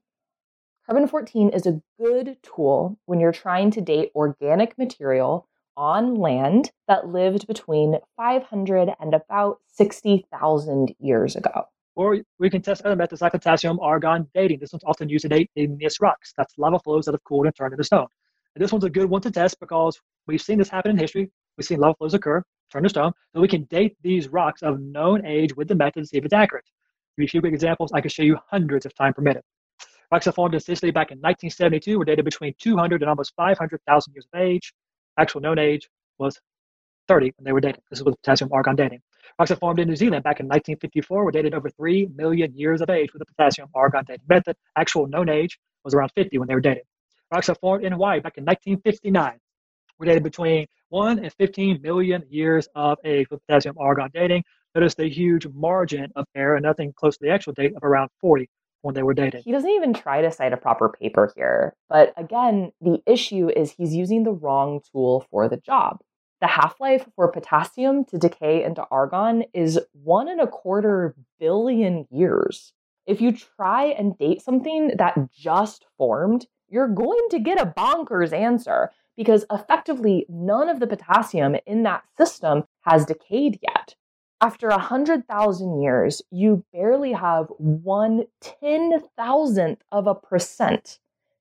Carbon 0.86 1.08
14 1.08 1.50
is 1.50 1.66
a 1.66 1.82
good 2.00 2.38
tool 2.42 2.98
when 3.06 3.20
you're 3.20 3.34
trying 3.34 3.70
to 3.72 3.82
date 3.82 4.12
organic 4.16 4.78
material 4.78 5.48
on 5.78 6.16
land 6.16 6.72
that 6.88 7.08
lived 7.08 7.48
between 7.48 7.96
500 8.18 8.90
and 9.00 9.14
about 9.14 9.60
60,000 9.68 10.96
years 11.00 11.36
ago. 11.36 11.64
Or 11.96 12.18
we 12.40 12.50
can 12.50 12.62
test 12.62 12.84
other 12.84 12.96
methods 12.96 13.22
like 13.22 13.32
potassium 13.32 13.80
argon 13.80 14.28
dating. 14.34 14.60
This 14.60 14.74
one's 14.74 14.84
often 14.86 15.08
used 15.08 15.24
to 15.24 15.30
date 15.30 15.50
igneous 15.56 16.02
rocks. 16.02 16.34
That's 16.36 16.58
lava 16.58 16.80
flows 16.80 17.06
that 17.06 17.14
have 17.14 17.24
cooled 17.24 17.46
and 17.46 17.56
turned 17.56 17.74
into 17.74 17.84
stone. 17.84 18.08
And 18.56 18.64
this 18.64 18.72
one's 18.72 18.84
a 18.84 18.90
good 18.90 19.10
one 19.10 19.22
to 19.22 19.32
test 19.32 19.60
because 19.60 20.00
we've 20.26 20.42
seen 20.42 20.58
this 20.58 20.70
happen 20.70 20.92
in 20.92 20.98
history. 20.98 21.32
We've 21.58 21.66
seen 21.66 21.80
lava 21.80 21.96
flows 21.98 22.14
occur, 22.14 22.44
turn 22.72 22.84
to 22.84 22.90
stone. 22.90 23.14
So 23.34 23.42
we 23.42 23.48
can 23.48 23.64
date 23.66 23.96
these 24.02 24.28
rocks 24.30 24.64
of 24.64 24.80
known 24.80 25.26
age 25.26 25.56
with 25.56 25.68
the 25.68 25.76
method 25.76 26.02
to 26.02 26.06
see 26.08 26.18
if 26.18 26.26
it's 26.26 26.34
accurate. 26.34 26.66
To 26.66 27.26
give 27.26 27.34
you 27.34 27.40
a 27.40 27.42
few 27.42 27.52
examples, 27.52 27.92
I 27.94 28.02
can 28.02 28.10
show 28.10 28.24
you 28.24 28.38
hundreds 28.50 28.86
if 28.86 28.94
time 28.96 29.14
permitted. 29.14 29.44
Rocks 30.12 30.26
that 30.26 30.36
formed 30.36 30.54
in 30.54 30.60
Sicily 30.60 30.92
back 30.92 31.12
in 31.12 31.18
1972 31.18 31.98
were 32.00 32.06
dated 32.06 32.26
between 32.26 32.54
200 32.60 33.02
and 33.02 33.10
almost 33.10 33.34
500,000 33.36 34.14
years 34.14 34.28
of 34.32 34.40
age. 34.40 34.74
Actual 35.18 35.42
known 35.42 35.60
age 35.60 35.90
was 36.20 36.40
30 37.08 37.34
when 37.38 37.46
they 37.46 37.52
were 37.52 37.62
dated. 37.62 37.82
This 37.90 38.00
is 38.00 38.06
with 38.06 38.16
potassium 38.22 38.52
argon 38.54 38.76
dating. 38.76 39.02
Rocks 39.40 39.50
that 39.50 39.60
formed 39.60 39.80
in 39.80 39.88
New 39.88 39.96
Zealand 39.96 40.24
back 40.24 40.40
in 40.40 40.46
1954 40.46 41.24
were 41.24 41.32
dated 41.32 41.54
over 41.54 41.70
3 41.70 42.10
million 42.16 42.54
years 42.56 42.82
of 42.82 42.90
age 42.90 43.14
with 43.14 43.20
the 43.20 43.26
potassium 43.26 43.70
argon 43.74 44.04
dating 44.08 44.26
method. 44.30 44.56
Actual 44.76 45.08
known 45.08 45.30
age 45.30 45.60
was 45.84 45.94
around 45.94 46.12
50 46.16 46.38
when 46.38 46.48
they 46.48 46.54
were 46.54 46.62
dated. 46.62 46.84
Rocks 47.32 47.48
that 47.48 47.60
formed 47.60 47.84
in 47.84 47.94
Hawaii 47.94 48.20
back 48.20 48.38
in 48.38 48.46
1959 48.46 49.40
were 50.00 50.06
dated 50.06 50.24
between 50.24 50.68
1 50.90 51.20
and 51.20 51.34
15 51.34 51.82
million 51.82 52.24
years 52.30 52.68
of 52.76 52.98
age 53.04 53.28
with 53.30 53.46
potassium 53.48 53.76
argon 53.80 54.10
dating. 54.14 54.44
Notice 54.76 54.96
the 54.96 55.10
huge 55.10 55.48
margin 55.48 56.12
of 56.16 56.26
error 56.36 56.60
nothing 56.60 56.94
close 56.96 57.18
to 57.18 57.26
the 57.26 57.32
actual 57.32 57.54
date 57.54 57.76
of 57.76 57.84
around 57.84 58.10
40 58.22 58.48
when 58.82 58.96
they 58.96 59.04
were 59.04 59.14
dating. 59.14 59.42
He 59.44 59.52
doesn't 59.52 59.70
even 59.70 59.94
try 59.94 60.22
to 60.22 60.32
cite 60.32 60.54
a 60.54 60.58
proper 60.58 60.90
paper 60.90 61.32
here. 61.36 61.76
But 61.90 62.14
again, 62.18 62.72
the 62.82 63.02
issue 63.06 63.50
is 63.50 63.72
he's 63.72 63.96
using 63.96 64.24
the 64.24 64.32
wrong 64.32 64.82
tool 64.92 65.26
for 65.32 65.48
the 65.50 65.58
job. 65.58 66.02
The 66.40 66.48
half 66.48 66.80
life 66.80 67.08
for 67.16 67.32
potassium 67.32 68.06
to 68.06 68.18
decay 68.18 68.64
into 68.64 68.86
argon 68.92 69.46
is 69.54 69.80
one 69.92 70.28
and 70.28 70.40
a 70.40 70.48
quarter 70.48 71.16
billion 71.40 72.06
years. 72.12 72.74
If 73.08 73.22
you 73.22 73.32
try 73.32 73.86
and 73.86 74.18
date 74.18 74.42
something 74.42 74.92
that 74.98 75.32
just 75.32 75.86
formed, 75.98 76.46
you're 76.70 76.90
going 76.90 77.28
to 77.32 77.40
get 77.40 77.60
a 77.60 77.66
bonkers 77.66 78.34
answer 78.34 78.92
because 79.16 79.46
effectively 79.52 80.26
none 80.30 80.70
of 80.70 80.80
the 80.80 80.88
potassium 80.88 81.56
in 81.66 81.84
that 81.84 82.04
system 82.18 82.66
has 82.82 83.06
decayed 83.06 83.60
yet. 83.64 83.96
After 84.40 84.70
100,000 84.70 85.82
years, 85.82 86.22
you 86.30 86.64
barely 86.72 87.14
have 87.14 87.48
one 87.58 88.26
ten 88.40 89.02
thousandth 89.18 89.82
of 89.92 90.06
a 90.06 90.14
percent. 90.14 91.00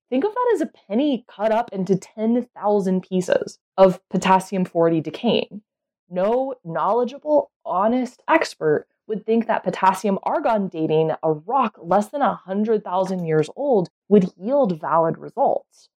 Think 0.09 0.25
of 0.25 0.33
that 0.33 0.51
as 0.55 0.63
a 0.63 0.73
penny 0.89 1.27
cut 1.29 1.53
up 1.53 1.71
into 1.75 1.97
10,000 1.97 3.03
pieces 3.03 3.59
of 3.77 4.01
potassium 4.09 4.65
40 4.65 5.03
decaying. 5.03 5.61
No 6.09 6.55
knowledgeable, 6.65 7.51
honest 7.67 8.23
expert 8.29 8.87
would 9.07 9.27
think 9.27 9.47
that 9.47 9.63
potassium 9.63 10.19
argon 10.23 10.69
dating 10.69 11.11
a 11.23 11.33
rock 11.33 11.77
less 11.83 12.09
than 12.09 12.23
100,000 12.23 13.27
years 13.27 13.51
old 13.57 13.91
would 14.09 14.31
yield 14.39 14.81
valid 14.81 15.19
results. 15.19 15.91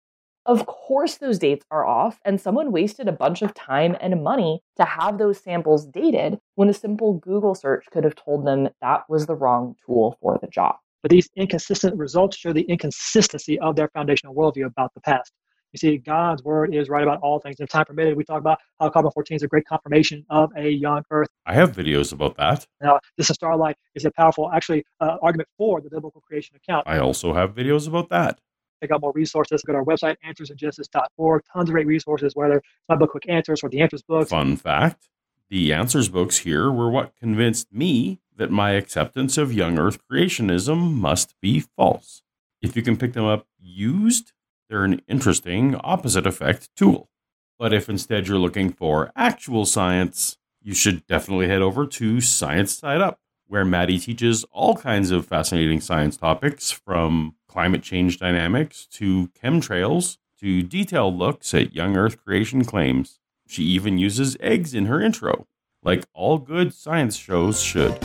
Of 0.50 0.66
course, 0.66 1.18
those 1.18 1.38
dates 1.38 1.64
are 1.70 1.86
off, 1.86 2.20
and 2.26 2.42
someone 2.42 2.72
wasted 2.72 3.08
a 3.08 3.12
bunch 3.12 3.44
of 3.44 3.54
time 3.54 3.96
and 4.02 4.24
money 4.24 4.64
to 4.78 4.84
have 4.84 5.20
those 5.20 5.40
samples 5.40 5.86
dated 5.86 6.40
when 6.56 6.70
a 6.70 6.74
simple 6.74 7.14
Google 7.14 7.54
search 7.54 7.86
could 7.92 8.04
have 8.04 8.16
told 8.16 8.48
them 8.48 8.68
that 8.82 9.04
was 9.08 9.28
the 9.28 9.36
wrong 9.36 9.76
tool 9.86 10.18
for 10.20 10.40
the 10.42 10.48
job. 10.48 10.78
But 11.04 11.12
these 11.12 11.30
inconsistent 11.36 11.96
results 11.98 12.36
show 12.36 12.52
the 12.52 12.64
inconsistency 12.64 13.60
of 13.60 13.76
their 13.76 13.90
foundational 13.90 14.34
worldview 14.34 14.66
about 14.66 14.92
the 14.96 15.02
past. 15.02 15.32
You 15.72 15.78
see, 15.78 15.98
God's 16.00 16.44
word 16.44 16.74
is 16.74 16.90
right 16.90 17.04
about 17.04 17.20
all 17.22 17.40
things. 17.40 17.58
If 17.60 17.70
time 17.70 17.86
permitted, 17.86 18.18
we 18.18 18.24
talk 18.24 18.40
about 18.40 18.58
how 18.80 18.90
carbon 18.90 19.12
14 19.12 19.36
is 19.36 19.44
a 19.44 19.48
great 19.48 19.68
confirmation 19.68 20.26
of 20.32 20.50
a 20.58 20.68
young 20.68 21.04
Earth. 21.12 21.28
I 21.46 21.54
have 21.54 21.74
videos 21.74 22.12
about 22.12 22.38
that. 22.38 22.66
Now, 22.82 23.00
this 23.18 23.30
is 23.30 23.36
starlight 23.36 23.76
is 23.94 24.04
a 24.04 24.10
powerful, 24.10 24.50
actually, 24.52 24.84
uh, 25.00 25.18
argument 25.22 25.48
for 25.60 25.80
the 25.80 25.92
biblical 25.92 26.22
creation 26.22 26.56
account. 26.56 26.88
I 26.88 26.98
also 26.98 27.34
have 27.36 27.54
videos 27.54 27.88
about 27.88 28.10
that. 28.10 28.40
Check 28.82 28.92
out 28.92 29.02
more 29.02 29.12
resources. 29.14 29.62
Go 29.64 29.74
to 29.74 29.80
our 29.80 29.86
website, 29.86 30.16
answersingenesis.org. 30.26 31.42
Tons 31.54 31.70
of 31.70 31.74
great 31.74 31.88
resources, 31.88 32.36
whether 32.36 32.58
it's 32.58 32.66
my 32.88 32.96
book, 32.96 33.12
Quick 33.12 33.30
Answers, 33.30 33.64
or 33.64 33.70
the 33.70 33.82
Answers 33.82 34.02
books. 34.02 34.30
Fun 34.30 34.56
fact 34.56 35.10
the 35.50 35.74
Answers 35.74 36.10
books 36.10 36.40
here 36.40 36.72
were 36.72 36.90
what 36.90 37.16
convinced 37.16 37.74
me 37.74 38.20
that 38.36 38.52
my 38.52 38.72
acceptance 38.72 39.38
of 39.38 39.52
young 39.52 39.80
Earth 39.80 40.00
creationism 40.10 40.94
must 40.94 41.36
be 41.42 41.60
false. 41.60 42.22
If 42.62 42.76
you 42.76 42.82
can 42.82 42.98
pick 42.98 43.14
them 43.14 43.26
up 43.26 43.48
used, 43.58 44.32
they're 44.70 44.84
an 44.84 45.02
interesting 45.08 45.76
opposite 45.78 46.28
effect 46.28 46.70
tool. 46.76 47.10
But 47.58 47.74
if 47.74 47.90
instead 47.90 48.28
you're 48.28 48.38
looking 48.38 48.72
for 48.72 49.12
actual 49.16 49.66
science, 49.66 50.38
you 50.62 50.74
should 50.74 51.06
definitely 51.08 51.48
head 51.48 51.62
over 51.62 51.88
to 51.88 52.22
Science 52.22 52.78
Side 52.78 53.02
Up, 53.02 53.20
where 53.48 53.66
Maddie 53.66 54.00
teaches 54.00 54.46
all 54.52 54.76
kinds 54.76 55.10
of 55.10 55.26
fascinating 55.26 55.82
science 55.82 56.16
topics 56.16 56.70
from 56.70 57.36
climate 57.50 57.84
change 57.84 58.20
dynamics 58.20 58.86
to 58.86 59.28
chemtrails 59.30 60.18
to 60.40 60.64
detailed 60.64 61.18
looks 61.18 61.54
at 61.54 61.76
young 61.76 61.98
Earth 61.98 62.24
creation 62.24 62.64
claims. 62.64 63.20
She 63.48 63.64
even 63.64 63.98
uses 63.98 64.38
eggs 64.40 64.74
in 64.74 64.86
her 64.86 65.02
intro, 65.02 65.48
like 65.84 66.06
all 66.14 66.38
good 66.38 66.74
science 66.74 67.18
shows 67.18 67.60
should. 67.62 68.00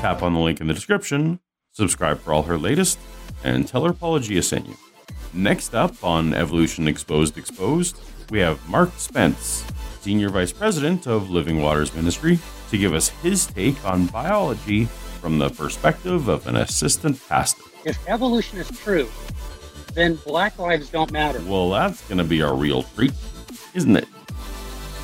Tap 0.00 0.22
on 0.22 0.34
the 0.34 0.40
link 0.40 0.60
in 0.60 0.68
the 0.68 0.74
description, 0.74 1.40
subscribe 1.72 2.20
for 2.20 2.32
all 2.32 2.44
her 2.44 2.58
latest, 2.58 2.98
and 3.42 3.66
tell 3.66 3.84
her 3.84 3.90
Apologia 3.90 4.42
sent 4.42 4.68
you. 4.68 4.76
Next 5.32 5.74
up 5.74 6.04
on 6.04 6.34
Evolution 6.34 6.86
Exposed 6.86 7.36
Exposed, 7.36 7.98
we 8.30 8.38
have 8.40 8.68
Mark 8.68 8.90
Spence, 8.96 9.64
Senior 10.00 10.28
Vice 10.28 10.52
President 10.52 11.06
of 11.06 11.30
Living 11.30 11.62
Waters 11.62 11.94
Ministry, 11.94 12.38
to 12.70 12.78
give 12.78 12.94
us 12.94 13.08
his 13.08 13.46
take 13.46 13.84
on 13.84 14.06
biology 14.06 14.88
from 15.26 15.38
the 15.38 15.50
perspective 15.50 16.28
of 16.28 16.46
an 16.46 16.54
assistant 16.54 17.20
pastor. 17.28 17.64
If 17.84 17.98
evolution 18.08 18.58
is 18.58 18.70
true, 18.78 19.08
then 19.92 20.14
black 20.24 20.56
lives 20.56 20.88
don't 20.88 21.10
matter. 21.10 21.42
Well, 21.48 21.70
that's 21.70 22.00
going 22.02 22.18
to 22.18 22.24
be 22.24 22.42
a 22.42 22.52
real 22.52 22.84
treat, 22.84 23.12
isn't 23.74 23.96
it? 23.96 24.06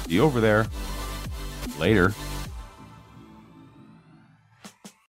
See 0.07 0.15
you 0.15 0.23
over 0.23 0.41
there. 0.41 0.69
Later. 1.77 2.15